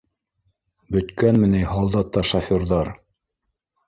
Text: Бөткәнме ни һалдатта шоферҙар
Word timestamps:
Бөткәнме 0.95 1.49
ни 1.51 1.61
һалдатта 1.73 2.23
шоферҙар 2.31 2.91